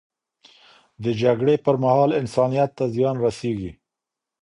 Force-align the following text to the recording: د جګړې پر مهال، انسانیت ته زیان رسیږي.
د 1.03 1.05
جګړې 1.21 1.55
پر 1.65 1.75
مهال، 1.83 2.11
انسانیت 2.21 2.69
ته 2.77 2.85
زیان 2.95 3.15
رسیږي. 3.25 3.71